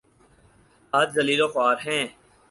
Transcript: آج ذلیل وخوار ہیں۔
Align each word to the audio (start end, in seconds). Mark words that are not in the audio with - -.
آج 0.99 1.09
ذلیل 1.15 1.41
وخوار 1.41 1.77
ہیں۔ 1.85 2.05